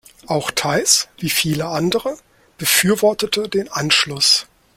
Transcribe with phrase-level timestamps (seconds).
[0.25, 2.17] Auch Theiss, wie viele andere,
[2.57, 4.47] befürwortete den „Anschluss“.